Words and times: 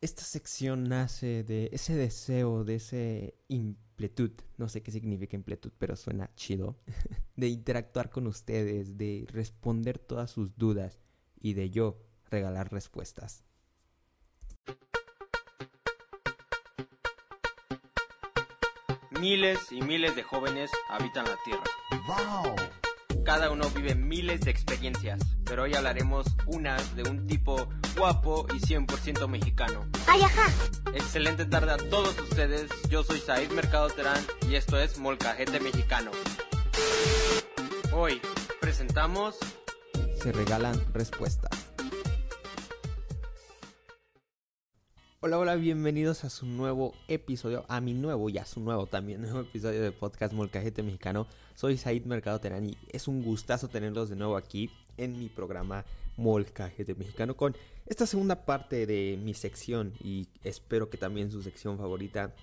esta 0.00 0.22
sección 0.22 0.84
nace 0.84 1.44
de 1.44 1.68
ese 1.72 1.94
deseo, 1.94 2.64
de 2.64 2.76
ese 2.76 3.34
impletud, 3.48 4.32
no 4.56 4.68
sé 4.68 4.82
qué 4.82 4.92
significa 4.92 5.36
impletud, 5.36 5.72
pero 5.78 5.94
suena 5.96 6.30
chido, 6.34 6.78
de 7.36 7.48
interactuar 7.48 8.10
con 8.10 8.26
ustedes, 8.26 8.96
de 8.96 9.26
responder 9.28 9.98
todas 9.98 10.30
sus 10.30 10.56
dudas 10.56 10.98
y 11.38 11.52
de 11.52 11.70
yo 11.70 12.02
regalar 12.30 12.72
respuestas. 12.72 13.44
Miles 19.20 19.58
y 19.70 19.82
miles 19.82 20.16
de 20.16 20.22
jóvenes 20.22 20.70
habitan 20.88 21.26
la 21.26 21.36
Tierra. 21.44 21.62
Cada 23.22 23.50
uno 23.50 23.68
vive 23.70 23.94
miles 23.94 24.40
de 24.40 24.50
experiencias, 24.50 25.20
pero 25.44 25.64
hoy 25.64 25.74
hablaremos 25.74 26.26
unas 26.46 26.96
de 26.96 27.02
un 27.02 27.26
tipo 27.26 27.68
guapo 27.96 28.46
y 28.54 28.58
100% 28.58 29.28
mexicano. 29.28 29.86
¡Ay, 30.06 30.22
ajá! 30.22 30.46
Excelente 30.94 31.44
tarde 31.44 31.72
a 31.72 31.76
todos 31.76 32.18
ustedes, 32.20 32.70
yo 32.88 33.02
soy 33.02 33.20
Said 33.20 33.50
Mercado 33.52 33.88
Terán 33.90 34.20
y 34.48 34.54
esto 34.54 34.78
es 34.78 34.98
Molcajete 34.98 35.60
Mexicano. 35.60 36.10
Hoy 37.92 38.20
presentamos... 38.60 39.36
Se 40.20 40.32
regalan 40.32 40.78
respuestas. 40.92 41.70
Hola, 45.22 45.38
hola, 45.38 45.56
bienvenidos 45.56 46.24
a 46.24 46.30
su 46.30 46.46
nuevo 46.46 46.94
episodio, 47.06 47.66
a 47.68 47.82
mi 47.82 47.92
nuevo 47.92 48.30
y 48.30 48.38
a 48.38 48.46
su 48.46 48.60
nuevo 48.60 48.86
también 48.86 49.20
nuevo 49.22 49.40
episodio 49.40 49.82
de 49.82 49.92
podcast 49.92 50.32
Molcajete 50.32 50.82
Mexicano. 50.82 51.26
Soy 51.54 51.76
Said 51.76 52.04
Mercado 52.06 52.40
Terán 52.40 52.64
y 52.64 52.78
es 52.90 53.06
un 53.06 53.22
gustazo 53.22 53.68
tenerlos 53.68 54.08
de 54.08 54.16
nuevo 54.16 54.36
aquí 54.36 54.70
en 54.96 55.18
mi 55.18 55.28
programa 55.28 55.84
Molcajete 56.20 56.94
Mexicano 56.94 57.34
con 57.34 57.56
esta 57.86 58.04
segunda 58.04 58.44
parte 58.44 58.84
de 58.84 59.18
mi 59.24 59.32
sección 59.32 59.94
y 60.04 60.28
espero 60.44 60.90
que 60.90 60.98
también 60.98 61.30
su 61.30 61.42
sección 61.42 61.78
favorita 61.78 62.34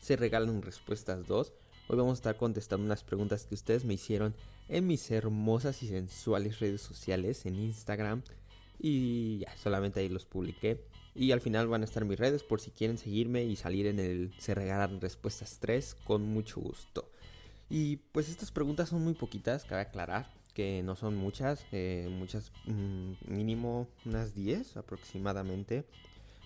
se 0.00 0.16
regalen 0.16 0.62
respuestas 0.62 1.24
2. 1.28 1.52
Hoy 1.86 1.96
vamos 1.96 2.10
a 2.10 2.14
estar 2.14 2.36
contestando 2.36 2.84
unas 2.84 3.04
preguntas 3.04 3.46
que 3.46 3.54
ustedes 3.54 3.84
me 3.84 3.94
hicieron 3.94 4.34
en 4.68 4.88
mis 4.88 5.08
hermosas 5.12 5.80
y 5.84 5.88
sensuales 5.88 6.58
redes 6.58 6.80
sociales 6.80 7.46
en 7.46 7.54
Instagram 7.54 8.22
y 8.80 9.38
ya, 9.38 9.56
solamente 9.58 10.00
ahí 10.00 10.08
los 10.08 10.26
publiqué. 10.26 10.84
Y 11.14 11.30
al 11.30 11.40
final 11.40 11.68
van 11.68 11.82
a 11.82 11.84
estar 11.84 12.04
mis 12.04 12.18
redes 12.18 12.42
por 12.42 12.60
si 12.60 12.72
quieren 12.72 12.98
seguirme 12.98 13.44
y 13.44 13.54
salir 13.54 13.86
en 13.86 14.00
el 14.00 14.34
Se 14.38 14.56
Regalan 14.56 15.00
Respuestas 15.00 15.58
3 15.60 15.98
con 16.04 16.22
mucho 16.22 16.60
gusto. 16.60 17.12
Y 17.70 17.98
pues 18.10 18.28
estas 18.28 18.50
preguntas 18.50 18.88
son 18.88 19.04
muy 19.04 19.14
poquitas, 19.14 19.64
cabe 19.64 19.82
aclarar 19.82 20.43
que 20.54 20.82
no 20.82 20.94
son 20.96 21.16
muchas, 21.16 21.66
eh, 21.72 22.08
muchas 22.10 22.52
mm, 22.66 23.12
mínimo 23.26 23.88
unas 24.04 24.34
10 24.34 24.76
aproximadamente. 24.76 25.84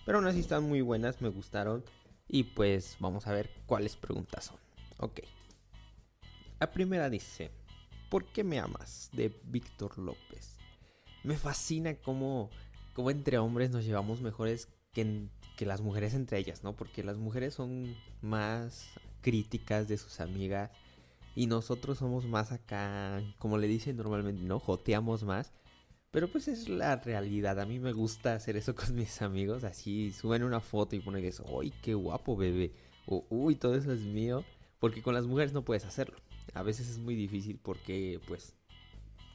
Pero 0.05 0.17
aún 0.17 0.27
así 0.27 0.39
están 0.39 0.63
muy 0.63 0.81
buenas, 0.81 1.21
me 1.21 1.29
gustaron. 1.29 1.83
Y 2.27 2.43
pues 2.43 2.97
vamos 2.99 3.27
a 3.27 3.33
ver 3.33 3.49
cuáles 3.65 3.95
preguntas 3.95 4.45
son. 4.45 4.57
Ok. 4.97 5.21
La 6.59 6.71
primera 6.71 7.09
dice, 7.09 7.51
¿por 8.09 8.25
qué 8.25 8.43
me 8.43 8.59
amas? 8.59 9.09
De 9.13 9.39
Víctor 9.45 9.97
López. 9.97 10.57
Me 11.23 11.37
fascina 11.37 11.95
cómo 11.95 12.49
como 12.99 13.11
entre 13.11 13.37
hombres 13.37 13.71
nos 13.71 13.85
llevamos 13.85 14.19
mejores 14.19 14.67
que, 14.91 15.29
que 15.55 15.65
las 15.65 15.79
mujeres 15.79 16.13
entre 16.13 16.37
ellas, 16.37 16.63
¿no? 16.63 16.75
Porque 16.75 17.01
las 17.01 17.15
mujeres 17.15 17.53
son 17.53 17.95
más 18.21 18.89
críticas 19.21 19.87
de 19.87 19.97
sus 19.97 20.19
amigas 20.19 20.71
y 21.39 21.47
nosotros 21.47 21.99
somos 21.99 22.25
más 22.25 22.51
acá, 22.51 23.23
como 23.37 23.57
le 23.57 23.69
dicen 23.69 23.95
normalmente, 23.95 24.43
¿no? 24.43 24.59
Joteamos 24.59 25.23
más. 25.23 25.53
Pero 26.11 26.27
pues 26.27 26.49
es 26.49 26.67
la 26.67 26.97
realidad. 26.97 27.61
A 27.61 27.65
mí 27.65 27.79
me 27.79 27.93
gusta 27.93 28.33
hacer 28.33 28.57
eso 28.57 28.75
con 28.75 28.93
mis 28.93 29.21
amigos. 29.21 29.63
Así 29.63 30.11
suben 30.11 30.43
una 30.43 30.59
foto 30.59 30.97
y 30.97 30.99
ponen 30.99 31.23
eso. 31.23 31.45
¡Uy, 31.47 31.71
qué 31.81 31.93
guapo, 31.93 32.35
bebé! 32.35 32.73
O 33.05 33.25
¡Uy, 33.29 33.55
todo 33.55 33.75
eso 33.75 33.93
es 33.93 34.01
mío! 34.01 34.43
Porque 34.79 35.01
con 35.01 35.13
las 35.13 35.27
mujeres 35.27 35.53
no 35.53 35.63
puedes 35.63 35.85
hacerlo. 35.85 36.17
A 36.53 36.61
veces 36.61 36.89
es 36.89 36.99
muy 36.99 37.15
difícil 37.15 37.57
porque 37.57 38.19
pues 38.27 38.53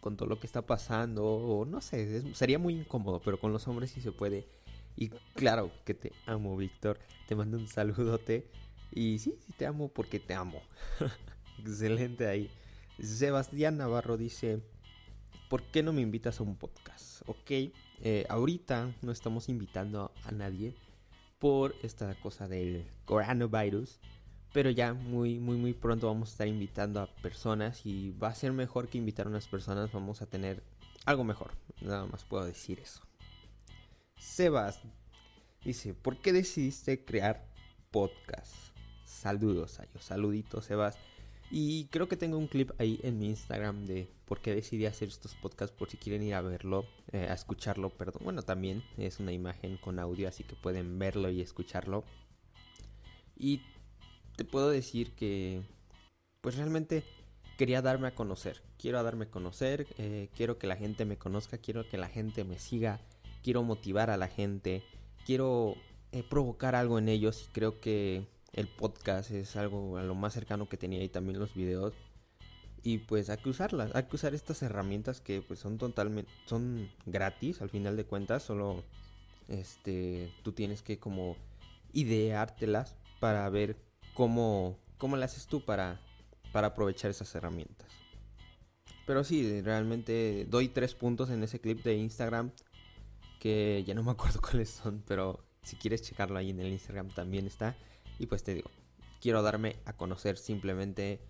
con 0.02 0.18
todo 0.18 0.28
lo 0.28 0.38
que 0.38 0.46
está 0.46 0.60
pasando, 0.60 1.24
o 1.24 1.64
no 1.64 1.80
sé, 1.80 2.34
sería 2.34 2.58
muy 2.58 2.74
incómodo, 2.74 3.22
pero 3.24 3.40
con 3.40 3.50
los 3.50 3.66
hombres 3.66 3.92
sí 3.92 4.02
se 4.02 4.12
puede. 4.12 4.46
Y 4.94 5.08
claro 5.08 5.70
que 5.86 5.94
te 5.94 6.12
amo, 6.26 6.54
Víctor. 6.54 6.98
Te 7.26 7.34
mando 7.34 7.56
un 7.56 7.66
saludote. 7.66 8.50
Y 8.92 9.18
sí, 9.20 9.38
sí 9.40 9.54
te 9.56 9.64
amo 9.64 9.88
porque 9.88 10.20
te 10.20 10.34
amo. 10.34 10.60
Excelente 11.66 12.26
ahí. 12.26 12.50
Sebastián 13.00 13.76
Navarro 13.76 14.16
dice, 14.16 14.60
¿por 15.48 15.62
qué 15.64 15.82
no 15.82 15.92
me 15.92 16.02
invitas 16.02 16.40
a 16.40 16.42
un 16.42 16.56
podcast? 16.56 17.22
Ok, 17.26 17.50
eh, 18.00 18.26
ahorita 18.28 18.94
no 19.02 19.12
estamos 19.12 19.48
invitando 19.48 20.12
a 20.24 20.32
nadie 20.32 20.74
por 21.38 21.74
esta 21.82 22.14
cosa 22.16 22.48
del 22.48 22.86
coronavirus. 23.04 24.00
Pero 24.52 24.70
ya 24.70 24.94
muy, 24.94 25.40
muy, 25.40 25.56
muy 25.56 25.74
pronto 25.74 26.06
vamos 26.06 26.28
a 26.28 26.32
estar 26.32 26.46
invitando 26.46 27.00
a 27.00 27.12
personas 27.16 27.84
y 27.84 28.12
va 28.12 28.28
a 28.28 28.34
ser 28.36 28.52
mejor 28.52 28.88
que 28.88 28.98
invitar 28.98 29.26
a 29.26 29.30
unas 29.30 29.48
personas. 29.48 29.90
Vamos 29.90 30.22
a 30.22 30.26
tener 30.26 30.62
algo 31.04 31.24
mejor. 31.24 31.52
Nada 31.80 32.06
más 32.06 32.24
puedo 32.24 32.44
decir 32.44 32.78
eso. 32.78 33.02
Sebas 34.16 34.80
dice, 35.64 35.92
¿por 35.92 36.18
qué 36.18 36.32
decidiste 36.32 37.04
crear 37.04 37.48
podcast? 37.90 38.54
Saludos 39.04 39.80
a 39.80 39.84
ellos, 39.84 40.04
saluditos 40.04 40.66
Sebas. 40.66 40.96
Y 41.50 41.86
creo 41.86 42.08
que 42.08 42.16
tengo 42.16 42.38
un 42.38 42.48
clip 42.48 42.70
ahí 42.78 42.98
en 43.02 43.18
mi 43.18 43.28
Instagram 43.28 43.84
de 43.84 44.10
por 44.24 44.40
qué 44.40 44.54
decidí 44.54 44.86
hacer 44.86 45.08
estos 45.08 45.34
podcasts, 45.34 45.76
por 45.76 45.90
si 45.90 45.96
quieren 45.96 46.22
ir 46.22 46.34
a 46.34 46.40
verlo, 46.40 46.86
eh, 47.12 47.28
a 47.28 47.34
escucharlo, 47.34 47.90
perdón. 47.90 48.22
Bueno, 48.24 48.42
también 48.42 48.82
es 48.96 49.20
una 49.20 49.32
imagen 49.32 49.76
con 49.76 49.98
audio, 49.98 50.28
así 50.28 50.44
que 50.44 50.56
pueden 50.56 50.98
verlo 50.98 51.30
y 51.30 51.40
escucharlo. 51.40 52.04
Y 53.36 53.62
te 54.36 54.44
puedo 54.44 54.70
decir 54.70 55.12
que 55.12 55.62
pues 56.40 56.56
realmente 56.56 57.04
quería 57.56 57.82
darme 57.82 58.08
a 58.08 58.14
conocer. 58.14 58.62
Quiero 58.78 59.02
darme 59.02 59.26
a 59.26 59.30
conocer, 59.30 59.86
eh, 59.98 60.28
quiero 60.34 60.58
que 60.58 60.66
la 60.66 60.76
gente 60.76 61.04
me 61.04 61.16
conozca, 61.16 61.58
quiero 61.58 61.88
que 61.88 61.96
la 61.96 62.08
gente 62.08 62.44
me 62.44 62.58
siga, 62.58 63.00
quiero 63.42 63.62
motivar 63.62 64.10
a 64.10 64.16
la 64.16 64.28
gente, 64.28 64.82
quiero 65.24 65.76
eh, 66.12 66.22
provocar 66.22 66.74
algo 66.74 66.98
en 66.98 67.08
ellos 67.08 67.46
y 67.48 67.52
creo 67.52 67.80
que 67.80 68.26
el 68.54 68.68
podcast 68.68 69.30
es 69.30 69.56
algo 69.56 69.98
a 69.98 70.02
lo 70.02 70.14
más 70.14 70.32
cercano 70.32 70.68
que 70.68 70.76
tenía 70.76 71.02
y 71.02 71.08
también 71.08 71.38
los 71.38 71.54
videos. 71.54 71.92
Y 72.82 72.98
pues 72.98 73.30
hay 73.30 73.38
que 73.38 73.48
usarlas, 73.48 73.94
hay 73.94 74.04
que 74.04 74.16
usar 74.16 74.34
estas 74.34 74.62
herramientas 74.62 75.20
que 75.20 75.40
pues 75.42 75.58
son 75.58 75.78
totalmente, 75.78 76.30
son 76.46 76.90
gratis 77.06 77.62
al 77.62 77.70
final 77.70 77.96
de 77.96 78.04
cuentas, 78.04 78.42
solo 78.42 78.84
este, 79.48 80.32
tú 80.42 80.52
tienes 80.52 80.82
que 80.82 80.98
como 80.98 81.36
ideártelas 81.92 82.96
para 83.20 83.48
ver 83.48 83.76
cómo, 84.12 84.78
cómo 84.98 85.16
le 85.16 85.24
haces 85.24 85.46
tú 85.46 85.64
para, 85.64 86.00
para 86.52 86.68
aprovechar 86.68 87.10
esas 87.10 87.34
herramientas. 87.34 87.88
Pero 89.06 89.24
sí, 89.24 89.60
realmente 89.62 90.46
doy 90.48 90.68
tres 90.68 90.94
puntos 90.94 91.30
en 91.30 91.42
ese 91.42 91.60
clip 91.60 91.82
de 91.82 91.96
Instagram 91.96 92.52
que 93.40 93.82
ya 93.86 93.94
no 93.94 94.02
me 94.02 94.10
acuerdo 94.10 94.40
cuáles 94.42 94.70
son, 94.70 95.02
pero 95.06 95.44
si 95.62 95.76
quieres 95.76 96.02
checarlo 96.02 96.38
ahí 96.38 96.50
en 96.50 96.60
el 96.60 96.72
Instagram 96.72 97.08
también 97.08 97.46
está. 97.46 97.76
Y 98.18 98.26
pues 98.26 98.42
te 98.42 98.54
digo, 98.54 98.70
quiero 99.20 99.42
darme 99.42 99.76
a 99.84 99.94
conocer 99.94 100.36
simplemente, 100.36 101.20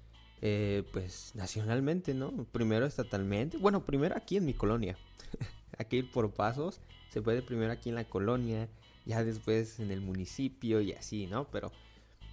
eh, 0.43 0.85
pues 0.93 1.33
nacionalmente, 1.35 2.15
¿no? 2.15 2.45
Primero 2.53 2.87
estatalmente, 2.87 3.57
bueno, 3.57 3.85
primero 3.85 4.17
aquí 4.17 4.37
en 4.37 4.45
mi 4.45 4.55
colonia. 4.55 4.99
aquí 5.79 5.99
ir 5.99 6.11
por 6.11 6.33
pasos, 6.33 6.81
se 7.11 7.23
puede 7.23 7.43
primero 7.43 7.73
aquí 7.73 7.89
en 7.89 7.95
la 7.95 8.05
colonia, 8.05 8.69
ya 9.07 9.23
después 9.25 9.81
en 9.81 9.91
el 9.91 10.01
municipio 10.01 10.81
y 10.81 10.93
así, 10.93 11.27
¿no? 11.27 11.51
Pero 11.51 11.73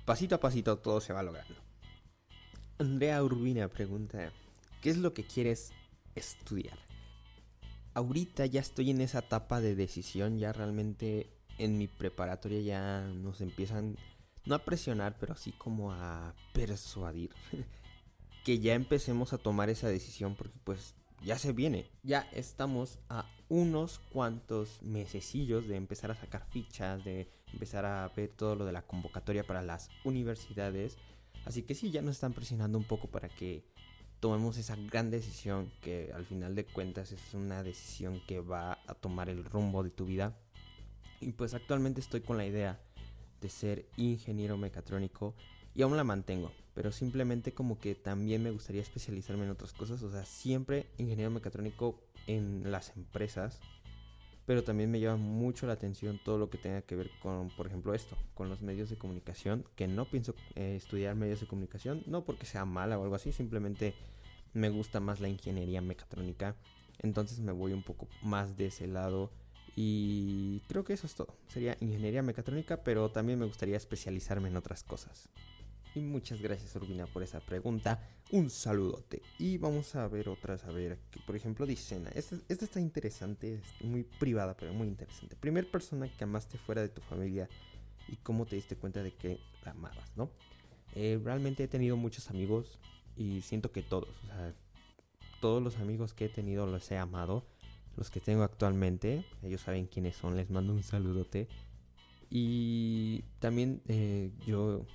pasito 0.05 0.35
a 0.35 0.39
pasito 0.39 0.77
todo 0.77 1.01
se 1.01 1.13
va 1.13 1.23
logrando. 1.23 1.55
Andrea 2.79 3.23
Urbina 3.23 3.67
pregunta, 3.67 4.31
¿qué 4.81 4.89
es 4.89 4.97
lo 4.97 5.13
que 5.13 5.23
quieres 5.23 5.71
estudiar? 6.15 6.77
Ahorita 7.93 8.45
ya 8.45 8.61
estoy 8.61 8.89
en 8.89 9.01
esa 9.01 9.19
etapa 9.19 9.61
de 9.61 9.75
decisión, 9.75 10.39
ya 10.39 10.53
realmente 10.53 11.29
en 11.57 11.77
mi 11.77 11.87
preparatoria 11.87 12.61
ya 12.61 13.01
nos 13.01 13.41
empiezan, 13.41 13.97
no 14.45 14.55
a 14.55 14.59
presionar, 14.65 15.17
pero 15.19 15.33
así 15.33 15.51
como 15.51 15.91
a 15.91 16.33
persuadir, 16.53 17.31
que 18.43 18.59
ya 18.59 18.73
empecemos 18.73 19.33
a 19.33 19.37
tomar 19.37 19.69
esa 19.69 19.87
decisión 19.87 20.35
porque 20.35 20.57
pues 20.63 20.95
ya 21.23 21.37
se 21.37 21.53
viene. 21.53 21.89
Ya 22.03 22.27
estamos 22.33 22.99
a 23.09 23.25
unos 23.49 23.99
cuantos 24.11 24.81
mesecillos 24.81 25.67
de 25.67 25.75
empezar 25.75 26.11
a 26.11 26.15
sacar 26.15 26.45
fichas, 26.45 27.03
de 27.03 27.29
empezar 27.53 27.85
a 27.85 28.07
ver 28.15 28.29
todo 28.29 28.55
lo 28.55 28.65
de 28.65 28.71
la 28.71 28.81
convocatoria 28.81 29.45
para 29.45 29.61
las 29.61 29.89
universidades. 30.03 30.97
Así 31.45 31.63
que 31.63 31.75
sí, 31.75 31.91
ya 31.91 32.01
nos 32.01 32.15
están 32.15 32.33
presionando 32.33 32.77
un 32.77 32.85
poco 32.85 33.07
para 33.07 33.29
que 33.29 33.65
tomemos 34.19 34.57
esa 34.57 34.75
gran 34.75 35.09
decisión 35.09 35.71
que 35.81 36.11
al 36.13 36.25
final 36.25 36.55
de 36.55 36.65
cuentas 36.65 37.11
es 37.11 37.33
una 37.33 37.63
decisión 37.63 38.21
que 38.27 38.39
va 38.39 38.79
a 38.87 38.93
tomar 38.93 39.29
el 39.29 39.43
rumbo 39.43 39.83
de 39.83 39.89
tu 39.89 40.05
vida. 40.05 40.37
Y 41.19 41.33
pues 41.33 41.53
actualmente 41.53 42.01
estoy 42.01 42.21
con 42.21 42.37
la 42.37 42.45
idea 42.45 42.79
de 43.41 43.49
ser 43.49 43.85
ingeniero 43.97 44.57
mecatrónico 44.57 45.35
y 45.73 45.81
aún 45.81 45.97
la 45.97 46.03
mantengo, 46.03 46.51
pero 46.73 46.91
simplemente 46.91 47.53
como 47.53 47.79
que 47.79 47.95
también 47.95 48.43
me 48.43 48.51
gustaría 48.51 48.81
especializarme 48.81 49.45
en 49.45 49.51
otras 49.51 49.73
cosas, 49.73 50.01
o 50.03 50.11
sea, 50.11 50.25
siempre 50.25 50.87
ingeniero 50.97 51.31
mecatrónico 51.31 51.99
en 52.27 52.71
las 52.71 52.95
empresas, 52.95 53.59
pero 54.45 54.63
también 54.63 54.91
me 54.91 54.99
llama 54.99 55.17
mucho 55.17 55.67
la 55.67 55.73
atención 55.73 56.19
todo 56.23 56.37
lo 56.37 56.49
que 56.49 56.57
tenga 56.57 56.81
que 56.81 56.95
ver 56.95 57.09
con, 57.21 57.49
por 57.49 57.67
ejemplo, 57.67 57.93
esto, 57.93 58.17
con 58.33 58.49
los 58.49 58.61
medios 58.61 58.89
de 58.89 58.97
comunicación, 58.97 59.65
que 59.75 59.87
no 59.87 60.05
pienso 60.05 60.35
eh, 60.55 60.75
estudiar 60.75 61.15
medios 61.15 61.39
de 61.39 61.47
comunicación, 61.47 62.03
no 62.05 62.25
porque 62.25 62.45
sea 62.45 62.65
mala 62.65 62.99
o 62.99 63.03
algo 63.03 63.15
así, 63.15 63.31
simplemente 63.31 63.93
me 64.53 64.69
gusta 64.69 64.99
más 64.99 65.21
la 65.21 65.29
ingeniería 65.29 65.81
mecatrónica, 65.81 66.55
entonces 66.99 67.39
me 67.39 67.51
voy 67.51 67.73
un 67.73 67.83
poco 67.83 68.07
más 68.21 68.57
de 68.57 68.67
ese 68.67 68.87
lado 68.87 69.31
y 69.75 70.59
creo 70.67 70.83
que 70.83 70.93
eso 70.93 71.07
es 71.07 71.15
todo, 71.15 71.35
sería 71.47 71.77
ingeniería 71.79 72.21
mecatrónica, 72.21 72.83
pero 72.83 73.09
también 73.09 73.39
me 73.39 73.45
gustaría 73.45 73.77
especializarme 73.77 74.49
en 74.49 74.57
otras 74.57 74.83
cosas. 74.83 75.29
Y 75.93 75.99
muchas 75.99 76.41
gracias 76.41 76.73
Urbina 76.75 77.05
por 77.05 77.21
esa 77.21 77.41
pregunta. 77.41 77.99
Un 78.31 78.49
saludote. 78.49 79.21
Y 79.37 79.57
vamos 79.57 79.93
a 79.95 80.07
ver 80.07 80.29
otras. 80.29 80.63
A 80.63 80.71
ver, 80.71 80.97
por 81.25 81.35
ejemplo 81.35 81.65
dicen, 81.65 82.07
esta, 82.15 82.37
esta 82.47 82.63
está 82.63 82.79
interesante, 82.79 83.55
es 83.55 83.85
muy 83.85 84.03
privada, 84.03 84.55
pero 84.55 84.73
muy 84.73 84.87
interesante. 84.87 85.35
Primer 85.35 85.69
persona 85.69 86.07
que 86.09 86.23
amaste 86.23 86.57
fuera 86.57 86.81
de 86.81 86.87
tu 86.87 87.01
familia 87.01 87.49
y 88.07 88.15
cómo 88.17 88.45
te 88.45 88.55
diste 88.55 88.77
cuenta 88.77 89.03
de 89.03 89.13
que 89.13 89.39
la 89.65 89.71
amabas, 89.71 90.15
¿no? 90.15 90.31
Eh, 90.95 91.19
realmente 91.23 91.63
he 91.63 91.67
tenido 91.67 91.97
muchos 91.97 92.29
amigos 92.29 92.79
y 93.17 93.41
siento 93.41 93.71
que 93.71 93.81
todos, 93.81 94.09
o 94.23 94.27
sea, 94.27 94.53
todos 95.41 95.61
los 95.61 95.77
amigos 95.77 96.13
que 96.13 96.25
he 96.25 96.29
tenido 96.29 96.65
los 96.67 96.89
he 96.91 96.97
amado. 96.97 97.45
Los 97.97 98.09
que 98.09 98.19
tengo 98.19 98.43
actualmente, 98.43 99.25
ellos 99.43 99.61
saben 99.61 99.87
quiénes 99.87 100.15
son, 100.15 100.37
les 100.37 100.49
mando 100.49 100.73
un 100.73 100.83
saludote. 100.83 101.47
Y 102.29 103.23
también 103.39 103.81
eh, 103.87 104.31
yo 104.45 104.85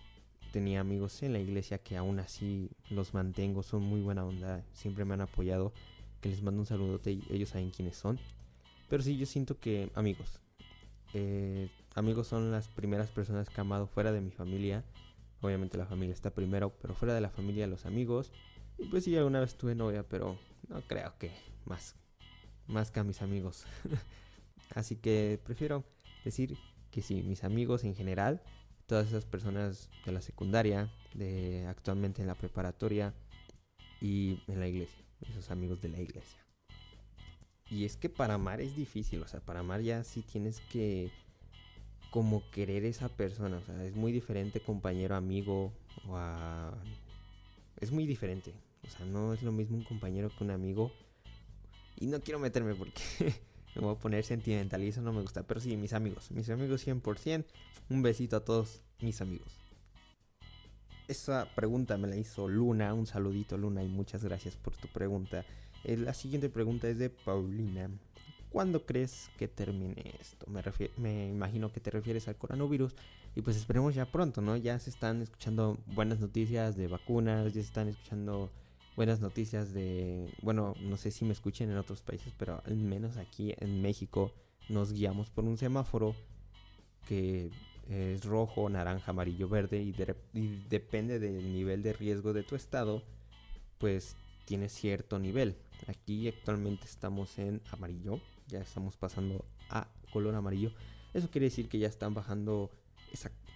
tenía 0.52 0.80
amigos 0.80 1.22
en 1.22 1.34
la 1.34 1.38
iglesia 1.38 1.78
que 1.78 1.96
aún 1.96 2.18
así 2.18 2.70
los 2.88 3.12
mantengo, 3.12 3.62
son 3.62 3.82
muy 3.82 4.00
buena 4.00 4.24
onda, 4.24 4.64
siempre 4.72 5.04
me 5.04 5.14
han 5.14 5.20
apoyado, 5.20 5.72
que 6.20 6.30
les 6.30 6.42
mando 6.42 6.60
un 6.60 6.66
saludote 6.66 7.12
y 7.12 7.22
ellos 7.30 7.50
saben 7.50 7.70
quiénes 7.70 7.96
son. 7.96 8.18
Pero 8.88 9.02
sí, 9.02 9.18
yo 9.18 9.26
siento 9.26 9.58
que 9.58 9.90
amigos, 9.94 10.40
eh, 11.12 11.68
amigos 11.94 12.28
son 12.28 12.50
las 12.50 12.68
primeras 12.68 13.10
personas 13.10 13.48
que 13.48 13.56
he 13.56 13.60
amado 13.60 13.86
fuera 13.86 14.12
de 14.12 14.20
mi 14.20 14.30
familia. 14.30 14.84
Obviamente 15.42 15.76
la 15.76 15.86
familia 15.86 16.14
está 16.14 16.30
primero, 16.30 16.72
pero 16.80 16.94
fuera 16.94 17.14
de 17.14 17.20
la 17.20 17.30
familia 17.30 17.66
los 17.66 17.84
amigos. 17.84 18.32
Y 18.78 18.86
pues 18.86 19.04
sí, 19.04 19.16
alguna 19.16 19.40
vez 19.40 19.56
tuve 19.56 19.74
novia, 19.74 20.04
pero 20.08 20.38
no 20.68 20.80
creo 20.82 21.12
que 21.18 21.30
más, 21.64 21.96
más 22.68 22.90
que 22.90 23.00
a 23.00 23.04
mis 23.04 23.22
amigos. 23.22 23.64
Así 24.74 24.96
que 24.96 25.40
prefiero 25.44 25.84
decir 26.24 26.56
que 26.90 27.02
sí, 27.02 27.22
mis 27.22 27.44
amigos 27.44 27.84
en 27.84 27.94
general 27.94 28.42
todas 28.86 29.08
esas 29.08 29.24
personas 29.24 29.90
de 30.04 30.12
la 30.12 30.20
secundaria, 30.20 30.90
de 31.14 31.66
actualmente 31.66 32.22
en 32.22 32.28
la 32.28 32.34
preparatoria 32.34 33.14
y 34.00 34.40
en 34.46 34.60
la 34.60 34.68
iglesia, 34.68 35.04
esos 35.28 35.50
amigos 35.50 35.80
de 35.82 35.88
la 35.88 36.00
iglesia. 36.00 36.40
Y 37.68 37.84
es 37.84 37.96
que 37.96 38.08
para 38.08 38.34
amar 38.34 38.60
es 38.60 38.76
difícil, 38.76 39.22
o 39.22 39.26
sea, 39.26 39.40
para 39.40 39.60
amar 39.60 39.80
ya 39.80 40.04
sí 40.04 40.22
tienes 40.22 40.60
que 40.60 41.10
como 42.10 42.48
querer 42.50 42.84
esa 42.84 43.08
persona, 43.08 43.58
o 43.58 43.62
sea, 43.62 43.84
es 43.84 43.96
muy 43.96 44.12
diferente 44.12 44.60
compañero, 44.60 45.16
amigo 45.16 45.72
o 46.08 46.16
a... 46.16 46.72
Es 47.80 47.90
muy 47.90 48.06
diferente, 48.06 48.54
o 48.86 48.88
sea, 48.88 49.04
no 49.04 49.34
es 49.34 49.42
lo 49.42 49.52
mismo 49.52 49.76
un 49.76 49.84
compañero 49.84 50.30
que 50.30 50.44
un 50.44 50.50
amigo. 50.50 50.92
Y 51.98 52.06
no 52.06 52.20
quiero 52.20 52.38
meterme 52.38 52.74
porque 52.74 53.02
me 53.74 53.82
voy 53.82 53.94
a 53.94 53.98
poner 53.98 54.24
sentimental 54.24 54.82
y 54.82 54.88
eso 54.88 55.00
no 55.00 55.12
me 55.12 55.22
gusta. 55.22 55.42
Pero 55.42 55.60
sí, 55.60 55.76
mis 55.76 55.92
amigos, 55.92 56.30
mis 56.30 56.48
amigos 56.50 56.86
100%. 56.86 57.44
Un 57.88 58.02
besito 58.02 58.36
a 58.36 58.44
todos 58.44 58.82
mis 59.00 59.20
amigos. 59.20 59.58
Esa 61.08 61.48
pregunta 61.54 61.96
me 61.96 62.08
la 62.08 62.16
hizo 62.16 62.48
Luna. 62.48 62.92
Un 62.92 63.06
saludito, 63.06 63.56
Luna, 63.56 63.82
y 63.82 63.88
muchas 63.88 64.24
gracias 64.24 64.56
por 64.56 64.76
tu 64.76 64.88
pregunta. 64.88 65.44
Eh, 65.84 65.96
la 65.96 66.14
siguiente 66.14 66.48
pregunta 66.48 66.88
es 66.88 66.98
de 66.98 67.10
Paulina. 67.10 67.90
¿Cuándo 68.50 68.84
crees 68.86 69.30
que 69.38 69.48
termine 69.48 70.14
esto? 70.20 70.46
Me, 70.48 70.62
me 70.96 71.28
imagino 71.28 71.70
que 71.72 71.80
te 71.80 71.90
refieres 71.90 72.26
al 72.28 72.36
coronavirus. 72.36 72.94
Y 73.34 73.42
pues 73.42 73.56
esperemos 73.56 73.94
ya 73.94 74.10
pronto, 74.10 74.40
¿no? 74.40 74.56
Ya 74.56 74.78
se 74.78 74.90
están 74.90 75.20
escuchando 75.22 75.78
buenas 75.86 76.20
noticias 76.20 76.74
de 76.76 76.88
vacunas, 76.88 77.52
ya 77.52 77.60
se 77.60 77.66
están 77.66 77.88
escuchando 77.88 78.50
buenas 78.96 79.20
noticias 79.20 79.72
de, 79.74 80.34
bueno, 80.42 80.74
no 80.80 80.96
sé 80.96 81.10
si 81.10 81.24
me 81.24 81.32
escuchen 81.32 81.70
en 81.70 81.76
otros 81.76 82.00
países, 82.00 82.32
pero 82.36 82.62
al 82.64 82.76
menos 82.76 83.18
aquí 83.18 83.54
en 83.58 83.82
México 83.82 84.32
nos 84.68 84.92
guiamos 84.92 85.30
por 85.30 85.44
un 85.44 85.58
semáforo 85.58 86.16
que 87.06 87.50
es 87.88 88.24
rojo, 88.24 88.68
naranja, 88.68 89.10
amarillo, 89.10 89.48
verde 89.48 89.80
y, 89.82 89.92
depende 90.68 91.18
del 91.20 91.52
nivel 91.52 91.82
de 91.82 91.92
riesgo 91.92 92.32
de 92.32 92.42
tu 92.42 92.56
estado, 92.56 93.04
pues 93.78 94.16
tiene 94.44 94.68
cierto 94.68 95.18
nivel. 95.18 95.56
Aquí 95.86 96.26
actualmente 96.26 96.86
estamos 96.86 97.38
en 97.38 97.60
amarillo, 97.70 98.20
ya 98.48 98.60
estamos 98.60 98.96
pasando 98.96 99.44
a 99.68 99.88
color 100.12 100.34
amarillo. 100.34 100.72
Eso 101.12 101.30
quiere 101.30 101.46
decir 101.46 101.68
que 101.68 101.78
ya 101.78 101.86
están 101.86 102.14
bajando 102.14 102.70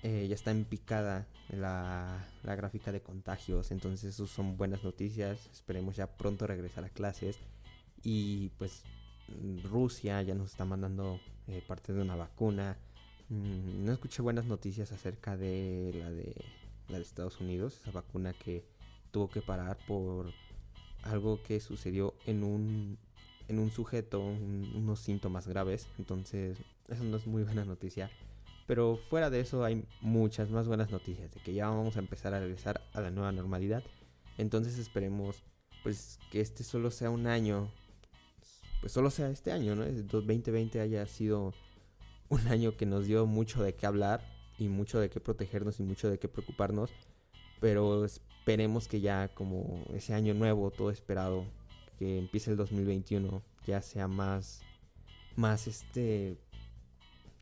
eh, 0.02 0.26
ya 0.28 0.34
está 0.34 0.50
en 0.50 0.64
picada 0.64 1.26
la, 1.48 2.26
la, 2.42 2.54
gráfica 2.56 2.92
de 2.92 3.02
contagios. 3.02 3.70
Entonces, 3.70 4.14
eso 4.14 4.26
son 4.26 4.56
buenas 4.56 4.82
noticias. 4.84 5.48
Esperemos 5.52 5.96
ya 5.96 6.06
pronto 6.06 6.46
regresar 6.46 6.84
a 6.84 6.88
clases. 6.88 7.38
Y 8.02 8.48
pues 8.58 8.84
Rusia 9.64 10.22
ya 10.22 10.34
nos 10.34 10.50
está 10.50 10.64
mandando 10.64 11.20
eh, 11.46 11.62
parte 11.66 11.92
de 11.92 12.00
una 12.00 12.16
vacuna. 12.16 12.76
Mm, 13.28 13.84
no 13.84 13.92
escuché 13.92 14.22
buenas 14.22 14.46
noticias 14.46 14.92
acerca 14.92 15.36
de 15.36 15.92
la 15.94 16.10
de 16.10 16.34
la 16.88 16.96
de 16.96 17.02
Estados 17.02 17.40
Unidos, 17.40 17.78
esa 17.80 17.92
vacuna 17.92 18.32
que 18.32 18.64
tuvo 19.10 19.28
que 19.28 19.42
parar 19.42 19.78
por 19.86 20.32
algo 21.02 21.42
que 21.42 21.60
sucedió 21.60 22.14
en 22.26 22.42
un 22.44 22.98
en 23.48 23.58
un 23.58 23.70
sujeto, 23.70 24.20
unos 24.20 25.00
síntomas 25.00 25.48
graves. 25.48 25.88
Entonces, 25.98 26.58
eso 26.88 27.02
no 27.04 27.16
es 27.16 27.26
muy 27.26 27.42
buena 27.42 27.64
noticia. 27.64 28.10
Pero 28.66 28.96
fuera 28.96 29.30
de 29.30 29.40
eso 29.40 29.64
hay 29.64 29.84
muchas 30.00 30.50
más 30.50 30.68
buenas 30.68 30.90
noticias 30.90 31.32
de 31.32 31.40
que 31.40 31.52
ya 31.54 31.68
vamos 31.68 31.96
a 31.96 32.00
empezar 32.00 32.34
a 32.34 32.40
regresar 32.40 32.80
a 32.92 33.00
la 33.00 33.10
nueva 33.10 33.32
normalidad. 33.32 33.82
Entonces 34.38 34.78
esperemos 34.78 35.42
pues 35.82 36.18
que 36.30 36.40
este 36.40 36.62
solo 36.62 36.90
sea 36.90 37.10
un 37.10 37.26
año, 37.26 37.70
pues 38.80 38.92
solo 38.92 39.10
sea 39.10 39.30
este 39.30 39.52
año, 39.52 39.74
¿no? 39.74 39.84
El 39.84 40.06
2020 40.06 40.80
haya 40.80 41.06
sido 41.06 41.54
un 42.28 42.46
año 42.48 42.76
que 42.76 42.86
nos 42.86 43.06
dio 43.06 43.26
mucho 43.26 43.62
de 43.62 43.74
qué 43.74 43.86
hablar 43.86 44.22
y 44.58 44.68
mucho 44.68 45.00
de 45.00 45.10
qué 45.10 45.20
protegernos 45.20 45.80
y 45.80 45.82
mucho 45.82 46.08
de 46.08 46.18
qué 46.18 46.28
preocuparnos. 46.28 46.90
Pero 47.60 48.04
esperemos 48.04 48.88
que 48.88 49.00
ya 49.00 49.28
como 49.34 49.84
ese 49.92 50.14
año 50.14 50.32
nuevo, 50.32 50.70
todo 50.70 50.90
esperado, 50.90 51.44
que 51.98 52.18
empiece 52.18 52.50
el 52.50 52.56
2021, 52.56 53.42
ya 53.66 53.82
sea 53.82 54.08
más, 54.08 54.62
más 55.36 55.66
este, 55.66 56.38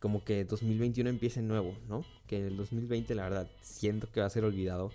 como 0.01 0.25
que 0.25 0.45
2021 0.45 1.11
empiece 1.11 1.43
nuevo, 1.43 1.77
¿no? 1.89 2.05
Que 2.27 2.47
el 2.47 2.57
2020 2.57 3.15
la 3.15 3.25
verdad 3.25 3.51
siento 3.61 4.11
que 4.11 4.21
va 4.21 4.27
a 4.27 4.31
ser 4.31 4.45
olvidado 4.45 4.93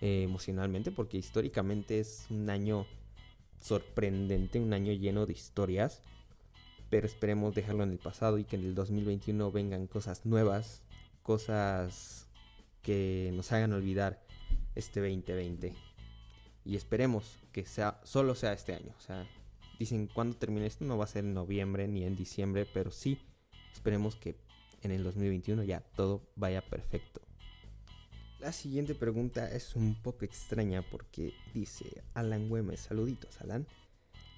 eh, 0.00 0.22
emocionalmente 0.22 0.92
porque 0.92 1.18
históricamente 1.18 1.98
es 1.98 2.26
un 2.30 2.48
año 2.50 2.86
sorprendente, 3.60 4.60
un 4.60 4.72
año 4.72 4.92
lleno 4.92 5.26
de 5.26 5.32
historias, 5.32 6.02
pero 6.88 7.06
esperemos 7.06 7.54
dejarlo 7.54 7.82
en 7.82 7.90
el 7.90 7.98
pasado 7.98 8.38
y 8.38 8.44
que 8.44 8.56
en 8.56 8.62
el 8.62 8.74
2021 8.74 9.50
vengan 9.50 9.88
cosas 9.88 10.24
nuevas, 10.24 10.82
cosas 11.22 12.28
que 12.82 13.32
nos 13.34 13.50
hagan 13.50 13.72
olvidar 13.72 14.22
este 14.76 15.00
2020. 15.00 15.74
Y 16.64 16.76
esperemos 16.76 17.38
que 17.50 17.64
sea 17.66 18.00
solo 18.04 18.34
sea 18.36 18.52
este 18.52 18.74
año, 18.74 18.94
o 18.96 19.00
sea, 19.00 19.26
dicen 19.80 20.06
cuando 20.06 20.36
termine 20.36 20.66
esto 20.66 20.84
no 20.84 20.96
va 20.96 21.04
a 21.04 21.08
ser 21.08 21.24
en 21.24 21.34
noviembre 21.34 21.88
ni 21.88 22.04
en 22.04 22.14
diciembre, 22.14 22.66
pero 22.72 22.90
sí 22.90 23.18
Esperemos 23.78 24.16
que 24.16 24.34
en 24.82 24.90
el 24.90 25.04
2021 25.04 25.62
ya 25.62 25.78
todo 25.94 26.20
vaya 26.34 26.62
perfecto. 26.62 27.20
La 28.40 28.50
siguiente 28.50 28.96
pregunta 28.96 29.48
es 29.52 29.76
un 29.76 29.94
poco 30.02 30.24
extraña 30.24 30.82
porque 30.82 31.32
dice 31.54 32.02
Alan 32.12 32.48
Güemes, 32.48 32.80
saluditos 32.80 33.40
Alan. 33.40 33.68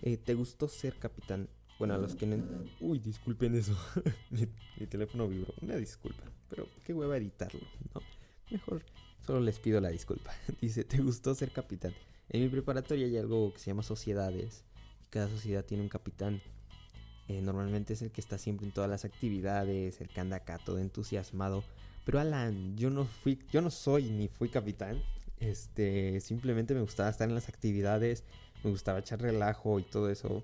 Eh, 0.03 0.19
¿Te 0.19 0.35
gustó 0.35 0.69
ser 0.69 0.97
capitán? 0.99 1.49
Bueno, 1.79 1.95
a 1.95 1.97
los 1.97 2.17
que 2.17 2.27
no... 2.27 2.37
Uy, 2.81 2.99
disculpen 2.99 3.55
eso. 3.55 3.75
mi, 4.31 4.87
teléfono 4.87 5.27
vibró. 5.27 5.55
Una 5.63 5.77
disculpa. 5.77 6.23
Pero 6.51 6.69
qué 6.85 6.93
hueva 6.93 7.17
editarlo, 7.17 7.63
¿no? 7.95 8.03
Mejor 8.51 8.85
solo 9.27 9.41
les 9.41 9.59
pido 9.59 9.81
la 9.81 9.89
disculpa. 9.89 10.35
Dice, 10.61 10.85
¿te 10.85 10.99
gustó 10.99 11.35
ser 11.35 11.51
capitán? 11.51 11.95
En 12.29 12.43
mi 12.43 12.51
preparatoria 12.51 13.07
hay 13.07 13.17
algo 13.17 13.55
que 13.55 13.59
se 13.59 13.71
llama 13.71 13.85
sociedades. 13.85 14.67
cada 15.09 15.29
sociedad 15.31 15.65
tiene 15.65 15.83
un 15.83 15.89
capitán. 15.89 16.43
Eh, 17.31 17.43
normalmente 17.43 17.93
es 17.93 18.03
el 18.03 18.11
que 18.11 18.21
está 18.21 18.39
siempre 18.39 18.67
en 18.67 18.73
todas 18.73 18.91
las 18.91 19.05
actividades, 19.05 20.01
el 20.01 20.09
que 20.09 20.21
anda 20.21 20.39
acá 20.39 20.59
todo 20.59 20.81
entusiasmado. 20.81 21.63
Pero 22.05 22.19
Alan, 22.19 22.77
yo 22.77 22.91
no 22.91 23.05
fui, 23.05 23.39
yo 23.53 23.63
no 23.63 23.71
soy 23.71 24.11
ni 24.11 24.27
fui 24.27 24.49
capitán. 24.49 25.01
Este, 25.39 26.21
simplemente 26.21 26.75
me 26.75 26.81
gustaba 26.81 27.09
estar 27.09 27.29
en 27.29 27.37
las 27.37 27.49
actividades, 27.49 28.25
me 28.65 28.73
gustaba 28.73 28.99
echar 28.99 29.23
relajo 29.23 29.79
y 29.79 29.85
todo 29.85 30.11
eso. 30.11 30.43